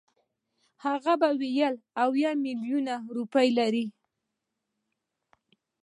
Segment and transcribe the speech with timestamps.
[0.85, 3.85] هغه به ویل اویا میلیونه روپۍ لري.